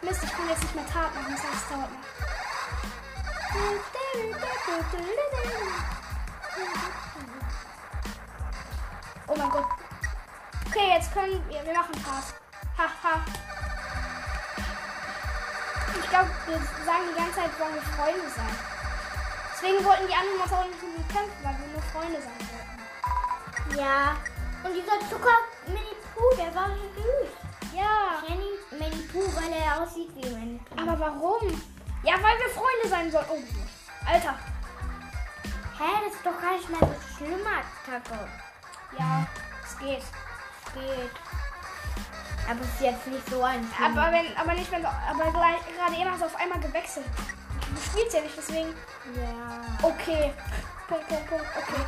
Mist, 0.03 0.25
ich 0.25 0.33
kann 0.33 0.49
jetzt 0.49 0.63
nicht 0.63 0.75
mehr 0.75 0.87
Tat 0.87 1.15
machen. 1.15 1.35
Das 1.37 1.45
heißt, 1.45 1.55
es 1.55 1.69
dauert 1.69 1.91
noch. 1.93 2.09
Oh 9.29 9.37
mein 9.37 9.51
Gott. 9.51 9.67
Okay, 10.67 10.93
jetzt 10.95 11.13
können 11.13 11.49
wir, 11.49 11.65
wir 11.65 11.73
machen 11.73 11.93
Tat. 12.05 12.48
Haha. 12.79 13.25
Ich 15.99 16.09
glaube, 16.09 16.31
wir 16.47 16.59
sagen 16.87 17.05
die 17.11 17.19
ganze 17.19 17.35
Zeit, 17.35 17.59
wollen 17.59 17.75
wir 17.75 17.83
Freunde 17.83 18.31
sein. 18.31 18.57
Deswegen 19.53 19.85
wollten 19.85 20.07
die 20.07 20.15
anderen 20.15 20.41
uns 20.43 20.53
auch 20.53 20.65
nicht 20.65 20.81
mit 20.81 20.97
uns 20.97 21.09
kämpfen, 21.09 21.43
weil 21.43 21.59
wir 21.59 21.67
nur 21.73 21.83
Freunde 21.83 22.23
sein 22.23 22.39
wollten. 22.39 23.79
Ja. 23.81 24.17
Und 24.63 24.75
dieser 24.75 25.01
Zucker 25.11 25.39
Mini 25.67 25.97
Pooh, 26.15 26.37
der 26.37 26.55
war 26.55 26.69
so 26.69 27.03
süß. 27.03 27.75
Ja. 27.75 28.23
Jenny 28.29 28.53
Mini 28.71 29.03
Pooh, 29.09 29.27
weil 29.35 29.53
er 29.53 29.83
aussieht 29.83 30.11
wie 30.15 30.31
Mini 30.31 30.61
Pooh. 30.61 30.81
Aber 30.81 31.01
warum? 31.01 31.61
Ja, 32.05 32.15
weil 32.23 32.39
wir 32.39 32.49
Freunde 32.51 32.89
sein 32.89 33.11
sollen. 33.11 33.27
Oh, 33.29 33.43
Alter. 34.07 34.39
Hä, 35.79 36.05
das 36.05 36.15
ist 36.15 36.25
doch 36.25 36.41
gar 36.41 36.53
nicht 36.53 36.69
mehr 36.71 36.81
so 36.81 36.95
schlimm, 37.17 37.45
Attacke. 37.45 38.29
Ja, 38.97 39.27
es 39.65 39.79
geht. 39.79 40.03
Es 40.03 40.73
geht. 40.75 41.38
Aber 42.49 42.61
es 42.61 42.67
ist 42.67 42.81
jetzt 42.81 43.07
nicht 43.07 43.29
so 43.29 43.43
ein 43.43 43.61
schlimm. 43.77 43.99
Aber 43.99 44.11
wenn, 44.11 44.37
aber 44.37 44.55
nicht, 44.55 44.73
wenn 44.73 44.83
du, 44.83 44.89
aber 44.89 45.31
gleich, 45.33 45.61
gerade 45.77 46.01
eben 46.01 46.11
hast 46.11 46.23
du 46.23 46.27
auf 46.27 46.41
einmal 46.41 46.59
gewechselt. 46.61 47.07
Du 47.75 47.81
spielst 47.83 48.15
ja 48.15 48.23
nicht, 48.23 48.37
deswegen. 48.37 48.75
Ja. 49.15 49.61
Okay. 49.83 50.33
Punkt, 50.89 51.07
Punkt, 51.09 51.29
Punkt. 51.29 51.45
Okay. 51.45 51.83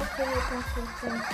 Okay, 0.00 0.28
Punkt, 0.48 0.74
Punkt, 0.74 1.00
Punkt. 1.00 1.24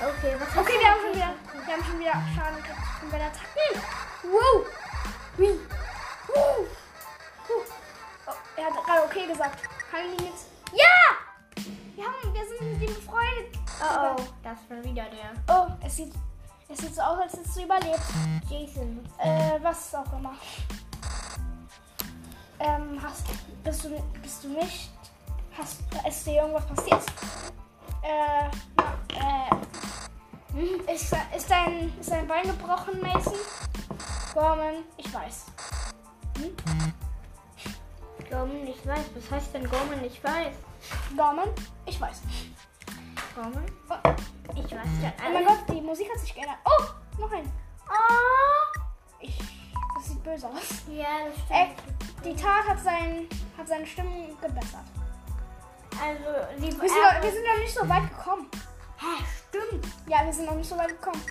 Okay, 0.00 0.34
was 0.40 0.56
Okay, 0.56 0.78
wir 0.80 0.90
haben 0.90 1.00
schon 1.00 1.14
wieder, 1.14 1.34
wir 1.66 1.74
haben 1.74 1.84
schon 1.84 2.00
wieder 2.00 2.12
Schaden 2.34 2.56
gekriegt 2.56 2.78
von 2.98 3.10
den 3.10 3.20
Attacken. 3.20 3.82
Wow. 4.24 4.66
Hui. 5.38 5.60
Huh. 6.28 6.66
Huh. 7.46 7.62
Oh, 8.26 8.32
er 8.56 8.64
hat 8.64 8.84
gerade 8.84 9.02
okay 9.04 9.26
gesagt. 9.26 9.62
Kann 9.90 10.00
ich 10.16 10.20
jetzt? 10.26 10.46
Ja! 10.72 11.64
Wir, 11.94 12.04
haben, 12.04 12.34
wir 12.34 12.46
sind 12.46 12.72
mit 12.72 12.88
ihm 12.88 12.94
befreundet. 12.94 13.58
Oh, 13.80 14.16
oh, 14.16 14.24
das 14.42 14.58
schon 14.68 14.82
wieder 14.84 15.04
der. 15.04 15.32
Oh, 15.48 15.68
es 15.84 15.96
sieht, 15.96 16.12
es 16.70 16.78
sieht 16.78 16.94
so 16.94 17.02
aus, 17.02 17.18
als 17.20 17.32
hättest 17.32 17.56
du 17.56 17.64
überlebt. 17.64 18.00
Jason. 18.48 19.00
Äh, 19.18 19.58
was 19.62 19.94
auch 19.94 20.12
immer. 20.18 20.34
Ähm, 22.58 23.00
hast, 23.02 23.26
bist 23.64 23.84
du, 23.84 24.02
bist 24.20 24.44
du 24.44 24.48
nicht, 24.48 24.90
hast, 25.56 25.80
ist 26.06 26.26
dir 26.26 26.42
irgendwas 26.42 26.66
passiert? 26.66 27.02
Äh, 28.02 28.50
na, 28.76 29.50
äh, 30.58 30.92
ist, 30.92 31.16
ist 31.36 31.50
dein, 31.50 31.92
ist 31.98 32.10
dein 32.10 32.26
Bein 32.26 32.42
gebrochen, 32.42 33.00
Mason? 33.00 33.34
Gorman, 34.34 34.84
ich 34.96 35.12
weiß. 35.12 35.46
Gorman, 38.30 38.66
ich 38.66 38.86
weiß. 38.86 39.04
Was 39.14 39.30
heißt 39.30 39.54
denn 39.54 39.68
Gorman, 39.68 40.04
ich 40.04 40.22
weiß? 40.22 40.54
Gorman, 41.16 41.48
ich 41.86 42.00
weiß. 42.00 42.20
Gorman? 43.34 43.64
Oh, 43.88 44.39
Ich 44.54 44.64
weiß 44.64 44.88
ja 45.02 45.12
oh 45.26 45.32
mein 45.32 45.44
Gott, 45.44 45.58
die 45.68 45.80
Musik 45.80 46.08
hat 46.12 46.20
sich 46.20 46.34
geändert. 46.34 46.58
Oh, 46.64 47.20
noch 47.20 47.32
ein. 47.32 47.50
Oh, 47.88 48.60
böse 50.24 50.46
aus. 50.48 50.82
Ja, 50.88 51.06
das 51.26 51.56
Äh, 51.56 51.72
stimmt. 51.72 52.24
die 52.24 52.36
Tat 52.36 52.68
hat, 52.68 52.78
sein, 52.80 53.26
hat 53.56 53.66
seine 53.68 53.86
Stimme 53.86 54.28
gebessert. 54.40 54.84
Also, 56.02 56.30
die 56.58 56.62
Wir 56.62 56.88
sind, 56.88 57.02
noch, 57.02 57.22
wir 57.22 57.32
sind 57.32 57.44
noch 57.46 57.58
nicht 57.58 57.74
so 57.74 57.88
weit 57.88 58.08
gekommen. 58.16 58.50
Hä, 58.98 59.24
stimmt. 59.48 59.86
Ja, 60.06 60.24
wir 60.24 60.32
sind 60.32 60.46
noch 60.46 60.54
nicht 60.54 60.68
so 60.68 60.76
weit 60.78 60.88
gekommen. 60.88 61.22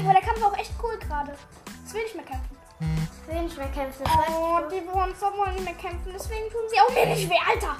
Aber 0.00 0.12
der 0.12 0.22
Kampf 0.22 0.40
war 0.40 0.48
auch 0.52 0.58
echt 0.58 0.72
cool 0.82 0.98
gerade. 0.98 1.36
Jetzt 1.82 1.94
will 1.94 2.02
ich 2.06 2.14
mehr 2.14 2.24
kämpfen. 2.24 2.56
Ich 2.80 3.28
will 3.34 3.42
nicht 3.42 3.56
mehr 3.58 3.68
kämpfen. 3.68 4.04
Oh, 4.28 4.58
die 4.70 4.86
wollen 4.92 5.14
so 5.18 5.26
wollen 5.36 5.54
nicht 5.54 5.64
mehr 5.64 5.74
kämpfen. 5.74 6.12
Deswegen 6.14 6.50
tun 6.50 6.62
sie 6.68 6.80
auch 6.80 6.94
mir 6.94 7.06
nicht 7.06 7.28
weh, 7.28 7.38
Alter. 7.48 7.76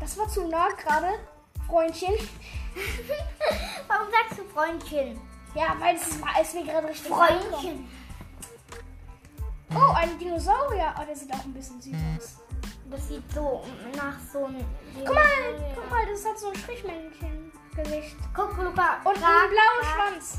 Das 0.00 0.16
war 0.18 0.28
zu 0.28 0.48
nah 0.48 0.68
gerade, 0.70 1.08
Freundchen. 1.68 2.14
Warum 3.88 4.06
sagst 4.10 4.38
du 4.38 4.44
Freundchen? 4.52 5.20
Ja, 5.54 5.76
weil 5.78 5.96
es 5.96 6.18
es 6.40 6.54
mir 6.54 6.64
gerade 6.64 6.88
richtig. 6.88 7.10
Freundchen. 7.12 7.88
Oh, 9.74 9.92
ein 9.94 10.18
Dinosaurier. 10.18 10.94
Oh, 11.00 11.04
der 11.06 11.16
sieht 11.16 11.32
auch 11.32 11.44
ein 11.44 11.52
bisschen 11.52 11.80
süß 11.80 11.94
aus. 12.18 12.36
Das 12.90 13.08
sieht 13.08 13.22
so 13.32 13.64
nach 13.96 14.18
so 14.32 14.44
einem. 14.44 14.64
Guck 15.04 15.14
mal, 15.14 15.22
guck 15.74 15.90
mal, 15.90 16.06
das 16.06 16.24
hat 16.26 16.38
so 16.38 16.48
ein 16.50 16.56
Strichmännchen-Gesicht. 16.56 18.16
Guck, 18.34 18.56
Luca. 18.58 18.96
Und 19.04 19.16
frag- 19.18 19.42
einen 19.42 19.50
blauen 19.50 19.80
frag- 19.82 20.08
Schwanz. 20.10 20.38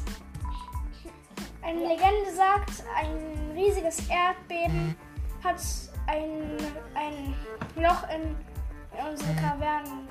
Eine 1.64 1.80
Legende 1.80 2.32
sagt, 2.36 2.84
ein 2.96 3.52
riesiges 3.56 4.08
Erdbeben 4.10 4.96
hat 5.44 5.56
ein, 6.08 6.58
ein 6.94 7.36
Loch 7.82 8.04
in, 8.14 8.36
in 9.00 9.08
unsere 9.10 9.34
Kavernen, 9.36 10.08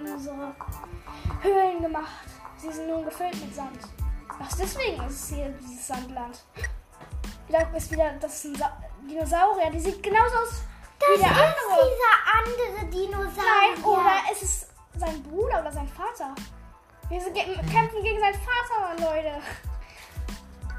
unsere 0.00 0.54
Höhlen 1.42 1.82
gemacht. 1.82 2.26
Sie 2.56 2.72
sind 2.72 2.88
nun 2.88 3.04
gefüllt 3.04 3.34
mit 3.44 3.54
Sand. 3.54 3.78
Ach, 4.28 4.48
deswegen 4.58 5.02
ist 5.04 5.24
es 5.24 5.28
hier 5.36 5.48
dieses 5.60 5.86
Sandland. 5.86 6.44
Da 7.48 7.58
ist 7.76 7.90
wieder, 7.90 8.12
das 8.20 8.44
ist 8.44 8.58
Dinosaurier, 9.08 9.70
die 9.70 9.80
sieht 9.80 10.02
genauso 10.02 10.36
aus 10.38 10.62
wie 10.98 11.20
Das 11.20 11.20
der 11.20 11.30
ist 11.30 11.40
andere. 11.40 11.90
dieser 11.90 12.76
andere 12.78 12.90
Dinosaurier. 12.90 13.74
Nein, 13.76 13.84
oder 13.84 14.32
ist 14.32 14.42
es 14.42 14.66
sein 14.96 15.22
Bruder 15.22 15.60
oder 15.60 15.72
sein 15.72 15.88
Vater? 15.88 16.34
Wir 17.10 17.20
kämpfen 17.20 18.02
gegen 18.02 18.18
seinen 18.18 18.34
Vater, 18.40 18.94
Leute. 18.98 19.40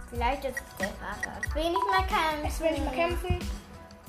Vielleicht 0.09 0.45
ist 0.45 0.57
es 0.57 0.77
der 0.77 0.87
Vater. 0.89 1.31
Ich 1.45 1.55
will 1.55 1.69
nicht 1.69 1.85
mehr 1.89 2.07
kämpfen. 2.07 2.45
Ich 2.45 2.59
will 2.59 2.71
nicht 2.71 2.83
mehr 2.83 3.07
kämpfen. 3.07 3.39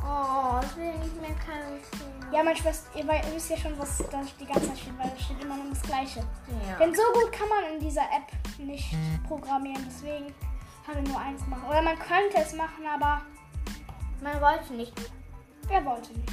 Oh, 0.07 0.61
ich 0.63 0.77
will 0.77 0.93
nicht 0.99 1.21
mehr 1.21 1.35
kämpfen. 1.35 2.33
Ja, 2.33 2.43
meine 2.43 2.57
Schwester, 2.57 2.89
ihr, 2.99 3.07
wisst 3.35 3.51
ja 3.51 3.57
schon, 3.57 3.79
was 3.79 3.99
da 3.99 4.21
die 4.39 4.47
ganze 4.47 4.69
Zeit 4.69 4.79
steht, 4.79 4.99
weil 4.99 5.11
da 5.11 5.19
steht 5.19 5.43
immer 5.43 5.57
nur 5.57 5.71
das 5.71 5.83
Gleiche. 5.83 6.21
Ja. 6.21 6.77
Denn 6.79 6.95
so 6.95 7.03
gut 7.13 7.33
kann 7.33 7.49
man 7.49 7.65
in 7.75 7.81
dieser 7.81 8.03
App 8.03 8.59
nicht 8.59 8.95
programmieren. 9.27 9.85
Deswegen 9.89 10.35
kann 10.85 10.97
er 10.97 11.03
nur 11.03 11.19
eins 11.21 11.45
machen. 11.47 11.65
Oder 11.69 11.83
man 11.83 11.99
könnte 11.99 12.37
es 12.37 12.53
machen, 12.55 12.85
aber 12.87 13.23
Man 14.23 14.41
wollte 14.41 14.73
nicht. 14.75 14.93
er 15.69 15.85
wollte 15.85 16.13
nicht. 16.13 16.33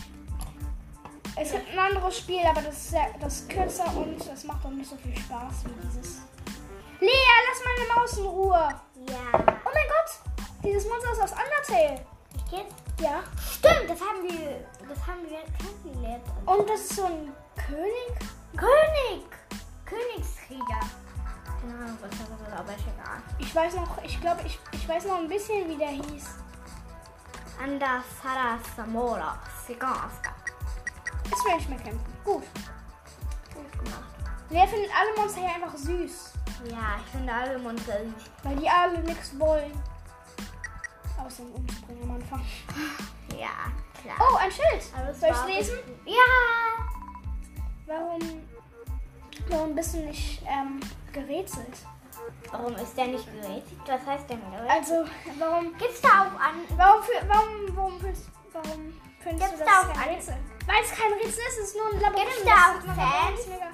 Es 1.36 1.52
gibt 1.52 1.68
ein 1.72 1.80
anderes 1.80 2.18
Spiel, 2.20 2.42
aber 2.46 2.62
das 2.62 2.76
ist, 2.76 2.90
sehr, 2.92 3.08
das 3.20 3.34
ist 3.42 3.50
kürzer 3.50 3.86
und 3.98 4.20
es 4.24 4.44
macht 4.44 4.64
auch 4.66 4.70
nicht 4.70 4.88
so 4.90 4.96
viel 4.98 5.16
Spaß 5.18 5.66
wie 5.66 5.88
dieses. 5.88 6.22
Lea, 7.00 7.10
lass 7.50 7.62
meine 7.66 8.00
Maus 8.00 8.18
in 8.20 8.26
Ruhe. 8.26 8.70
Ja. 9.10 9.24
Oh 9.34 9.70
mein 9.74 9.88
Gott, 9.90 10.36
dieses 10.64 10.88
Monster 10.88 11.12
ist 11.12 11.22
aus 11.24 11.32
Undertale. 11.32 12.06
Ich 12.46 12.52
jetzt? 12.52 12.83
Ja. 13.00 13.24
Stimmt, 13.52 13.90
das 13.90 14.00
haben 14.00 14.24
wir. 14.24 14.66
Das 14.88 15.08
haben 15.08 15.22
wir 15.30 15.40
kennengelernt. 15.58 16.24
Und 16.46 16.70
das 16.70 16.82
ist 16.82 16.96
so 16.96 17.06
ein 17.06 17.34
König. 17.56 18.30
König! 18.56 19.26
Königskrieger. 19.86 20.80
Keine 21.62 21.74
Ahnung, 21.74 21.98
was 22.02 22.10
das 22.10 22.20
ist, 22.20 22.60
aber 22.60 22.76
ist 22.76 22.82
egal. 22.82 23.22
Ich 23.40 23.56
weiß 23.56 23.76
noch, 23.76 24.04
ich 24.04 24.20
glaube, 24.22 24.42
ich, 24.46 24.60
ich 24.72 24.88
weiß 24.88 25.06
noch 25.06 25.18
ein 25.18 25.28
bisschen, 25.28 25.68
wie 25.70 25.78
der 25.78 25.90
hieß. 25.90 26.26
Anda 27.62 28.04
Sara 28.22 28.60
Samora 28.76 29.40
Siganska. 29.66 30.34
Jetzt 31.24 31.46
will 31.46 31.54
ich 31.58 31.70
mehr 31.70 31.80
kämpfen. 31.80 32.14
Gut. 32.24 32.44
Gut 33.54 33.72
gemacht. 33.72 34.04
Lea 34.50 34.68
findet 34.68 34.92
alle 34.94 35.16
Monster 35.18 35.42
hier 35.42 35.56
einfach 35.56 35.78
süß. 35.78 36.34
Ja, 36.66 37.00
ich 37.04 37.12
finde 37.12 37.34
alle 37.34 37.58
Monster 37.60 37.94
süß. 38.04 38.24
Weil 38.44 38.56
die 38.58 38.70
alle 38.70 39.00
nichts 39.00 39.40
wollen. 39.40 39.72
Außer 41.26 41.44
dem 41.44 41.54
Umspringen 41.54 42.04
am 42.04 42.16
Anfang. 42.16 42.42
Ja, 43.40 43.72
klar. 44.02 44.16
Oh, 44.20 44.36
ein 44.38 44.52
Schild. 44.52 44.84
Aber 44.96 45.14
Soll 45.14 45.30
ich 45.30 45.56
lesen? 45.56 45.78
Ja! 46.06 46.86
Warum, 47.86 48.20
warum 49.50 49.76
bist 49.76 49.94
du 49.96 50.00
nicht 50.00 50.42
ähm, 50.48 50.80
gerätselt? 51.12 51.78
Warum 52.52 52.76
ist 52.76 52.96
der 52.98 53.08
nicht 53.08 53.26
gerätigt? 53.26 53.82
Was 53.88 54.06
heißt 54.06 54.30
denn 54.30 54.40
gerätigt? 54.52 54.72
Also, 54.72 55.06
warum, 55.40 55.78
Gibt's 55.78 56.02
da 56.02 56.08
auch 56.24 56.40
an. 56.40 56.56
warum, 56.78 57.04
für, 57.04 57.28
warum, 57.28 57.76
warum, 57.76 58.00
fühlst- 58.00 58.30
warum 58.54 58.94
findest 59.20 59.50
Gibt's 59.52 59.60
du 59.60 59.66
da 59.66 59.72
das 59.82 59.90
auch 59.90 59.94
kein 59.94 60.10
ein- 60.10 60.16
Rätsel? 60.16 60.38
Weil 60.66 60.84
es 60.84 60.92
kein 60.92 61.14
Rätsel 61.14 61.30
ist, 61.30 61.58
es 61.60 61.68
ist 61.70 61.76
nur 61.76 61.88
ein 61.94 62.00
Labyrinth. 62.00 62.28
Gibt's 62.30 62.44
da 62.46 62.52
Das 62.52 62.64
auch 62.64 62.78
ist 62.78 62.86
Fans? 62.86 63.36
ganz 63.36 63.48
mega- 63.48 63.72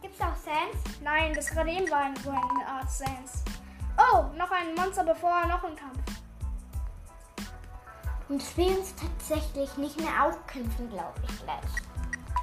Gibt's 0.00 0.18
da 0.18 0.24
auch 0.26 0.36
Sans? 0.36 1.00
Nein, 1.02 1.34
das 1.34 1.50
gerade 1.50 1.70
eben 1.70 1.90
war 1.90 1.98
ein, 2.00 2.16
so 2.16 2.30
eine 2.30 2.66
Art 2.66 2.90
Sans. 2.90 3.44
Oh, 3.98 4.24
noch 4.36 4.50
ein 4.50 4.74
Monster 4.74 5.04
bevor 5.04 5.44
noch 5.46 5.62
ein 5.64 5.76
Kampf. 5.76 5.98
Und 8.32 8.56
wir 8.56 8.78
uns 8.78 8.94
tatsächlich 8.94 9.76
nicht 9.76 10.00
mehr 10.00 10.24
aufkämpfen, 10.24 10.88
glaube 10.88 11.12
ich 11.28 11.42
gleich. 11.42 11.58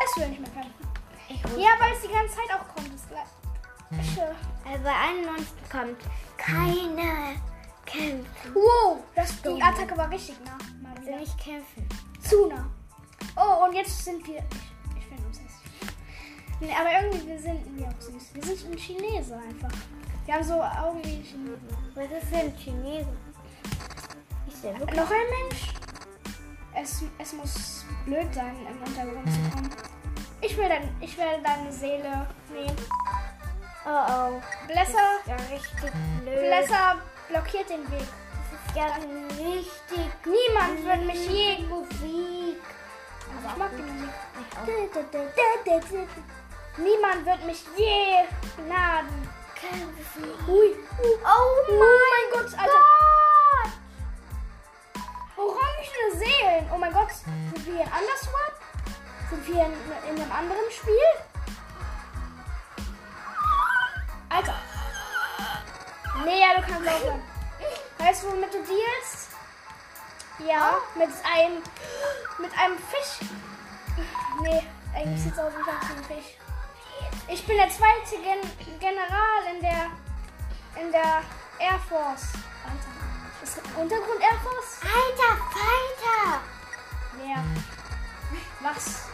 Es 0.06 0.22
will 0.22 0.30
nicht 0.30 0.40
mehr 0.40 0.52
kämpfen. 0.52 1.60
Ja, 1.60 1.70
weil 1.80 1.94
es 1.94 2.04
die 2.04 2.14
ganze 2.14 2.36
Zeit 2.36 2.46
auch 2.54 2.76
kommt. 2.76 2.94
Das 2.94 3.08
gleiche. 3.08 4.36
Also 4.70 4.84
bei 4.84 4.94
91 4.94 5.48
kommt 5.72 5.98
keine 6.38 7.42
kämpfen. 7.88 8.54
Wow, 8.54 9.00
das, 9.16 9.42
die. 9.42 9.60
Attacke 9.60 9.98
war 9.98 10.12
richtig 10.12 10.36
nah. 10.46 10.60
Mal 10.80 10.92
Also 10.96 11.08
wieder. 11.08 11.18
nicht 11.22 11.38
kämpfen. 11.40 11.90
Zu 12.22 12.46
nah. 12.46 12.70
Oh, 13.36 13.66
und 13.66 13.74
jetzt 13.74 14.06
sind 14.06 14.28
wir. 14.28 14.38
Ich, 14.38 15.00
ich 15.00 15.06
finde 15.08 15.26
uns 15.26 15.40
hässlich. 15.40 15.96
Nee, 16.60 16.76
aber 16.80 17.02
irgendwie 17.04 17.30
wir 17.30 17.40
sind 17.40 17.80
wir 17.80 17.88
auch 17.88 18.00
süß. 18.00 18.36
Wir 18.36 18.44
sind 18.44 18.74
ein 18.74 18.78
Chinese 18.78 19.36
einfach. 19.36 19.76
Wir 20.28 20.36
haben 20.36 20.44
so 20.44 20.62
Augen 20.62 21.04
wie 21.04 21.16
ein 21.16 21.24
Chinese. 21.24 21.60
Was 21.96 22.24
ist 22.24 22.32
denn 22.32 22.56
Chinesen? 22.58 23.18
Ist 24.48 24.64
der 24.64 24.80
wirklich? 24.80 25.00
Noch 25.00 25.10
ein 25.10 25.50
Mensch? 25.50 25.79
Es, 26.82 27.04
es 27.18 27.34
muss 27.34 27.86
blöd 28.06 28.34
sein, 28.34 28.56
im 28.70 28.82
Untergrund 28.82 29.28
zu 29.30 29.40
kommen. 29.50 29.70
Ich 30.42 30.56
will, 30.56 30.70
dein, 30.70 30.96
ich 31.02 31.18
werde 31.18 31.44
deine 31.44 31.72
Seele 31.72 32.28
nehmen. 32.50 32.78
Oh 33.86 33.90
oh. 33.90 34.42
Blässer, 34.68 35.20
Ja, 35.26 35.36
richtig 35.52 35.92
blöd. 36.22 36.40
Blässer 36.40 36.96
blockiert 37.28 37.70
den 37.70 37.92
Weg. 37.92 38.08
Das 38.52 38.62
ist 38.66 38.76
ja 38.76 38.86
richtig 39.46 40.06
Niemand 40.26 40.86
wird 40.86 41.06
mich 41.06 41.30
je. 41.30 41.66
Musik. 41.66 42.62
Also 43.36 43.50
ich 43.50 43.58
mag 43.58 43.72
die 43.76 43.82
Musik. 43.82 44.10
Ich 44.36 44.58
auch. 44.58 46.08
Niemand 46.78 47.26
wird 47.26 47.46
mich 47.46 47.66
je 47.76 48.64
gnaden. 48.64 49.30
Ui. 50.48 50.76
Oh 51.04 51.78
mein 51.78 52.32
Gott, 52.32 52.58
Alter. 52.58 53.29
Orangene 55.40 56.18
Seelen. 56.18 56.70
Oh 56.74 56.78
mein 56.78 56.92
Gott. 56.92 57.12
Sind 57.12 57.66
wir 57.66 57.74
hier 57.74 57.84
in 57.84 57.88
Underswap? 57.88 58.60
Sind 59.30 59.48
wir 59.48 59.66
in, 59.66 59.74
in 60.10 60.22
einem 60.22 60.32
anderen 60.32 60.70
Spiel? 60.70 61.10
Alter. 64.28 64.56
Nee, 66.26 66.42
ja, 66.42 66.60
du 66.60 66.68
kannst 66.68 66.90
aufhören. 66.90 67.22
Weißt 67.98 68.24
du, 68.24 68.32
womit 68.32 68.54
du 68.54 68.58
dealst? 68.58 69.30
Ja, 70.40 70.78
mit 70.96 71.10
einem, 71.24 71.64
mit 72.38 72.52
einem 72.58 72.78
Fisch. 72.78 73.28
Nee, 74.42 74.64
eigentlich 74.94 75.22
sieht 75.22 75.34
es 75.34 75.40
aus 75.40 75.54
wie 75.54 75.70
ein 75.70 76.04
Fisch. 76.04 76.36
Ich 77.28 77.46
bin 77.46 77.58
der 77.58 77.70
zweite 77.70 78.22
Gen 78.22 78.80
General 78.80 79.54
in 79.54 79.62
der, 79.62 79.86
in 80.82 80.92
der 80.92 81.24
Air 81.60 81.80
Force. 81.88 82.34
Untergrund 83.76 84.22
Air 84.22 84.40
Force? 84.44 84.80
Alter 84.84 85.38
Falter. 85.52 86.42
Wer? 87.18 87.44
Was? 88.62 89.06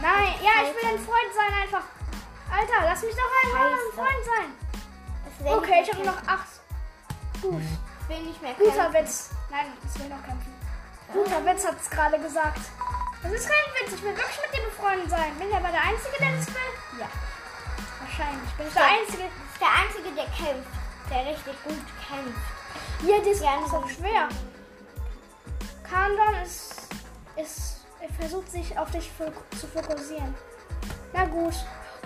Nein, 0.00 0.34
ja, 0.42 0.68
ich 0.68 0.74
will 0.74 0.90
ein 0.90 0.98
Freund 0.98 1.32
sein 1.34 1.52
einfach. 1.62 1.84
Alter, 2.50 2.84
lass 2.84 3.02
mich 3.02 3.14
doch 3.14 3.30
einmal 3.44 3.72
ein. 3.72 3.78
Freund 3.94 4.24
sein. 4.24 5.56
Okay, 5.56 5.80
ich 5.82 5.88
habe 5.92 6.02
mehr 6.02 6.12
noch 6.12 6.26
acht. 6.26 6.48
Gut. 7.40 7.62
will 8.08 8.22
nicht 8.22 8.40
mehr 8.42 8.54
Guter. 8.54 8.92
Witz. 8.92 9.30
Nein, 9.50 9.72
ich 9.82 10.00
will 10.00 10.08
noch 10.08 10.22
kämpfen. 10.22 10.54
Guter 11.12 11.44
Witz 11.46 11.66
hat 11.66 11.80
es 11.80 11.90
gerade 11.90 12.18
gesagt. 12.18 12.60
Das 13.22 13.32
ist 13.32 13.48
kein 13.48 13.86
Witz, 13.86 13.94
ich 13.94 14.02
will 14.02 14.16
wirklich 14.16 14.40
mit 14.42 14.54
dir 14.54 14.64
befreundet 14.64 15.10
sein. 15.10 15.34
Bin 15.38 15.48
ich 15.48 15.54
aber 15.56 15.68
der 15.68 15.82
Einzige, 15.82 16.16
der 16.20 16.36
das 16.36 16.46
will? 16.48 17.00
Ja. 17.00 17.08
Wahrscheinlich. 18.00 18.50
Bin 18.56 18.66
ich 18.68 18.74
der 18.74 18.82
Stimmt. 18.82 19.00
Einzige. 19.00 19.28
Der 19.60 19.72
Einzige, 19.80 20.10
der 20.14 20.24
kämpft. 20.26 20.70
Der 21.10 21.26
richtig 21.32 21.56
gut 21.64 21.84
kämpft. 22.06 22.63
Ja, 23.02 23.16
das 23.24 23.40
Ja, 23.40 23.64
ist 23.64 23.74
auch 23.74 23.88
schwer. 23.88 24.28
Kandan 25.82 26.42
ist, 26.42 26.88
ist. 27.36 27.84
Er 28.00 28.08
versucht 28.20 28.50
sich 28.50 28.76
auf 28.78 28.90
dich 28.90 29.10
zu 29.58 29.66
fokussieren. 29.66 30.34
Na 31.12 31.24
gut. 31.24 31.54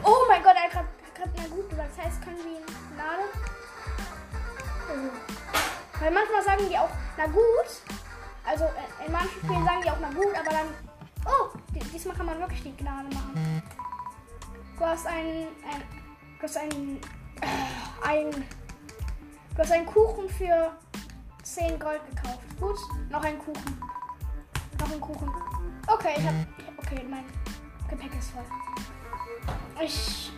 Oh 0.05 0.27
mein 0.29 0.43
Gott, 0.43 0.55
er 0.55 0.63
hat 0.65 0.71
gerade 1.15 1.31
na 1.37 1.49
gut 1.49 1.69
gesagt. 1.71 1.91
Das 1.97 2.05
heißt, 2.07 2.23
können 2.23 2.37
wir 2.39 2.59
ihn 2.59 2.97
laden? 2.97 3.29
Oh. 4.89 6.01
Weil 6.01 6.11
manchmal 6.13 6.43
sagen 6.45 6.69
die 6.69 6.79
auch 6.79 6.91
na 7.17 7.27
gut. 7.27 7.69
Also 8.45 8.65
äh, 8.65 9.07
in 9.07 9.13
manchen 9.13 9.41
Spielen 9.43 9.65
sagen 9.65 9.83
die 9.85 9.91
auch 9.91 9.99
na 10.01 10.09
gut, 10.11 10.35
aber 10.35 10.51
dann. 10.51 10.69
Oh, 11.27 11.49
die- 11.75 11.81
diesmal 11.81 12.17
kann 12.17 12.27
man 12.27 12.39
wirklich 12.41 12.63
die 12.63 12.77
Gnade 12.77 13.09
machen. 13.15 13.63
Du 14.79 14.85
hast 14.87 15.07
einen. 15.07 15.49
Ein, 15.69 15.83
du 16.39 16.43
hast 16.45 16.57
einen. 16.57 17.01
Äh, 17.41 18.07
ein. 18.07 18.49
Du 19.59 19.65
hast 19.65 19.73
einen 19.73 19.87
Kuchen 19.87 20.29
für 20.29 20.71
10 21.43 21.81
Gold 21.81 22.01
gekauft. 22.09 22.39
Gut, 22.61 22.77
noch 23.11 23.25
ein 23.25 23.37
Kuchen. 23.41 23.81
Noch 24.79 24.93
ein 24.93 25.01
Kuchen. 25.01 25.29
Okay, 25.89 26.15
ich 26.17 26.25
hab. 26.25 26.35
Okay, 26.77 27.05
mein 27.11 27.25
Gepäck 27.91 28.17
ist 28.17 28.31
voll. 28.31 28.45
Ich. 29.83 30.31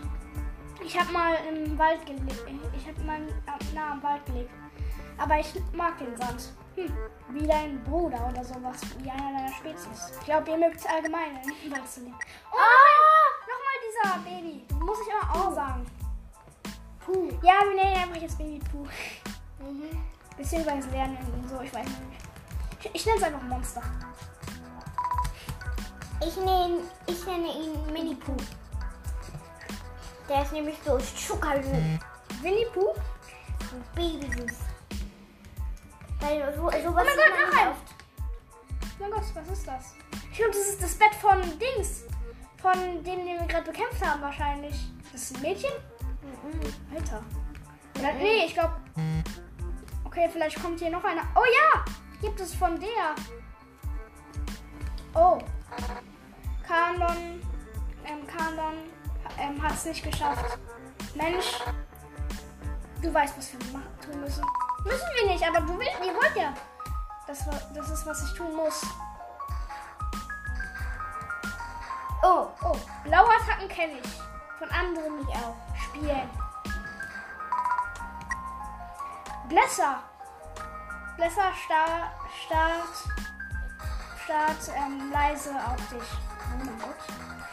Ich 0.83 0.99
habe 0.99 1.13
mal 1.13 1.37
im 1.53 1.79
Wald 1.79 2.07
gelebt. 2.07 2.47
Ich 2.75 2.89
habe 2.89 3.03
mal 3.03 3.21
nah 3.75 3.93
am 3.93 4.03
Wald 4.03 4.25
gelebt. 4.25 4.51
Aber 5.19 5.39
ich 5.39 5.53
mag 5.75 5.99
den 5.99 6.17
Sand. 6.17 6.55
Hm, 6.77 6.91
wie 7.35 7.47
dein 7.47 7.85
Bruder 7.85 8.27
oder 8.27 8.43
sowas. 8.43 8.81
Wie 9.01 9.11
einer 9.11 9.33
deiner 9.37 9.53
Spezies. 9.53 10.13
Ich 10.19 10.25
glaube, 10.25 10.51
ihr 10.51 10.57
mögt 10.57 10.77
es 10.77 10.87
allgemein 10.87 11.37
im 11.63 11.71
Wald 11.71 11.87
zu 11.87 12.01
leben. 12.01 12.17
Oh 12.51 12.57
nein! 12.57 13.51
Nochmal 13.51 14.25
dieser 14.25 14.31
Baby. 14.31 14.65
Du 14.67 14.77
musst 14.77 15.03
ich 15.03 15.09
immer 15.09 15.31
auch 15.31 15.55
sagen. 15.55 15.85
Puh. 17.11 17.29
Ja, 17.43 17.55
wir 17.65 17.75
nennen 17.75 17.93
ihn 17.93 18.03
einfach 18.03 18.23
jetzt 18.23 18.39
Baby 18.39 18.61
Pooh. 18.71 18.87
Mhm. 19.59 19.99
Beziehungsweise 20.37 20.89
lernen 20.91 21.19
ihn 21.19 21.49
so, 21.49 21.61
ich 21.61 21.75
weiß 21.75 21.85
nicht. 21.85 21.99
Ich, 22.81 22.95
ich 22.95 23.07
nenne 23.07 23.19
es 23.19 23.25
einfach 23.25 23.43
Monster. 23.43 23.83
Ich 26.25 26.37
nenne, 26.37 26.79
ich 27.07 27.27
nenne 27.27 27.49
ihn 27.49 27.93
Mini 27.93 28.15
Pooh. 28.15 28.37
Der 30.29 30.43
ist 30.43 30.53
nämlich 30.53 30.77
so 30.85 30.99
Zuckerlös. 30.99 31.67
Winnie 32.43 32.67
Pooh? 32.73 32.95
Babysüß. 33.95 34.59
Weil 36.21 36.55
so, 36.55 36.63
sowas 36.63 36.85
Oh 36.85 36.93
mein 36.93 36.95
Gott, 36.95 37.53
noch 37.53 37.61
ein. 37.61 37.73
Oh 37.73 39.01
mein 39.01 39.11
Gott, 39.11 39.25
was 39.35 39.59
ist 39.59 39.67
das? 39.67 39.95
Ich 40.31 40.39
glaube, 40.39 40.53
das 40.53 40.69
ist 40.69 40.83
das 40.83 40.95
Bett 40.95 41.15
von 41.21 41.41
Dings. 41.59 42.05
Von 42.63 43.03
dem, 43.03 43.25
den 43.25 43.41
wir 43.41 43.47
gerade 43.49 43.65
bekämpft 43.65 44.05
haben, 44.05 44.23
wahrscheinlich. 44.23 44.77
Das 45.13 45.23
ist 45.23 45.37
ein 45.37 45.43
Mädchen? 45.43 45.73
Mhm. 46.23 46.97
Alter. 46.97 47.23
Oder, 47.99 48.13
nee, 48.15 48.45
ich 48.47 48.55
glaube. 48.55 48.75
Okay, 50.05 50.29
vielleicht 50.33 50.61
kommt 50.63 50.79
hier 50.81 50.91
noch 50.91 51.05
einer. 51.05 51.23
Oh 51.35 51.45
ja! 51.45 51.85
Gibt 52.21 52.41
es 52.41 52.55
von 52.55 52.79
der. 52.79 53.15
Oh. 55.15 55.39
Kanon. 56.67 57.41
Ähm, 58.05 58.27
Kanon 58.27 58.75
ähm, 59.39 59.63
hat 59.63 59.73
es 59.73 59.85
nicht 59.87 60.03
geschafft. 60.03 60.59
Mensch. 61.15 61.59
Du 63.03 63.13
weißt, 63.13 63.37
was 63.39 63.53
wir 63.53 63.73
machen, 63.73 63.89
tun 64.05 64.21
müssen. 64.21 64.45
Müssen 64.85 65.07
wir 65.21 65.33
nicht, 65.33 65.45
aber 65.47 65.61
du 65.61 65.79
willst, 65.79 65.93
ihr 66.05 66.13
wollt 66.15 66.37
ja. 66.37 66.53
Das, 67.27 67.47
war- 67.47 67.61
das 67.75 67.91
ist, 67.91 68.07
was 68.07 68.23
ich 68.25 68.35
tun 68.37 68.55
muss. 68.55 68.83
Oh, 72.23 72.49
oh. 72.63 72.77
Blaue 73.05 73.29
Attacken 73.41 73.69
kenne 73.69 73.95
ich. 74.03 74.11
Von 74.59 74.69
anderen 74.71 75.17
nicht 75.19 75.31
auch. 75.31 75.57
Spielen. 76.01 76.31
Blässer. 79.49 79.99
Blässer 81.17 81.53
star, 81.67 82.13
start, 82.47 82.95
start 84.25 84.77
ähm, 84.77 85.13
leise 85.13 85.51
auf 85.51 85.77
dich. 85.91 86.09
Oh 86.55 86.65
mein 86.65 86.79
Gott. 86.79 86.97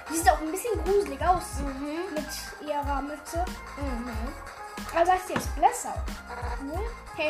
Die 0.10 0.16
sieht 0.16 0.32
auch 0.32 0.40
ein 0.40 0.52
bisschen 0.52 0.82
gruselig 0.86 1.22
aus 1.28 1.60
Mhm. 1.60 2.14
mit 2.14 2.70
ihrer 2.70 3.02
Mütze. 3.02 3.44
Mhm. 3.76 4.34
Also 4.96 5.12
heißt 5.12 5.30
die 5.30 5.34
jetzt 5.34 5.54
Blässer. 5.56 5.94
Cool. 6.62 6.90
Hey. 7.18 7.30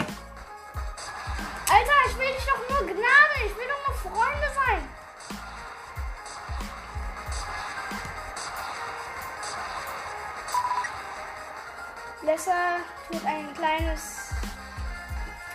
Alter, 1.69 2.09
ich 2.09 2.17
will 2.17 2.27
dich 2.27 2.45
doch 2.45 2.69
nur 2.69 2.87
Gnade. 2.87 3.37
Ich 3.47 3.55
will 3.57 3.65
doch 3.67 3.87
nur 3.87 4.13
Freunde 4.13 4.47
sein. 4.53 4.87
Blässer 12.27 12.79
tut 13.09 13.25
ein 13.25 13.53
kleines. 13.53 14.31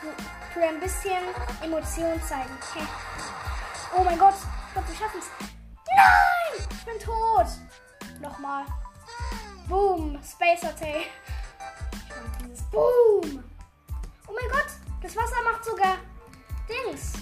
tut- 0.00 0.62
ein 0.62 0.80
bisschen 0.80 1.22
Emotion 1.62 2.18
zeigen. 2.22 2.48
Hä. 2.74 2.80
Oh 3.94 4.02
mein 4.02 4.18
Gott. 4.18 4.32
Ich 4.68 4.72
glaube, 4.72 4.88
wir 4.88 4.96
schaffen 4.96 5.20
es. 5.20 5.26
Nein! 5.94 6.66
Ich 6.70 6.85
bin 6.87 6.98
tot. 6.98 7.46
Nochmal. 8.22 8.64
Boom. 9.68 10.18
Space 10.24 10.62
mag 10.62 10.74
dieses 12.40 12.62
Boom. 12.70 13.44
Oh 14.26 14.32
mein 14.32 14.50
Gott. 14.50 14.72
Das 15.02 15.14
Wasser 15.14 15.42
macht 15.44 15.66
sogar 15.66 15.96
Dings. 16.66 17.12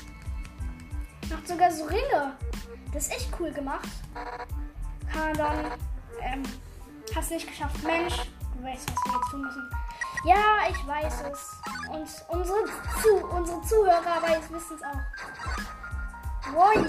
Macht 1.28 1.48
sogar 1.48 1.72
so 1.72 1.86
Ringe. 1.86 2.36
Das 2.92 3.08
ist 3.08 3.12
echt 3.14 3.30
cool 3.40 3.50
gemacht. 3.50 3.88
Kann 5.12 5.34
dann. 5.34 5.72
Ähm, 6.20 6.44
hast 7.16 7.32
nicht 7.32 7.48
geschafft. 7.48 7.82
Mensch, 7.82 8.14
du 8.61 8.66
weißt, 8.66 8.90
was 8.90 9.05
wir 9.05 9.12
jetzt 9.12 9.31
tun 9.31 9.40
müssen. 9.42 9.70
Ja, 10.25 10.68
ich 10.68 10.87
weiß 10.87 11.23
es. 11.33 11.61
Und 11.88 12.38
unsere, 12.38 12.64
Zu 13.03 13.27
unsere 13.27 13.62
Zuhörer 13.62 14.23
wissen 14.51 14.77
es 14.77 14.83
auch. 14.83 16.53
Woi. 16.53 16.87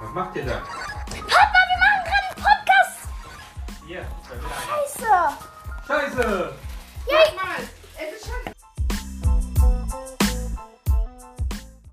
Was 0.00 0.10
macht 0.14 0.36
ihr 0.36 0.46
da? 0.46 0.52
Papa, 0.52 1.58
wir 1.68 1.78
machen 1.78 2.04
gerade 2.04 2.26
einen 2.28 2.44
Podcast. 2.44 3.08
Hier. 3.86 4.06
Scheiße. 4.68 5.36
Scheiße! 5.86 6.58